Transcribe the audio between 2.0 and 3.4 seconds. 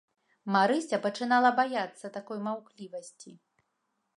такой маўклівасці.